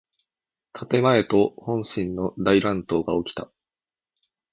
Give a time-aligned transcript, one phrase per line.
[0.73, 3.51] 建前と本心の大乱闘がおきた。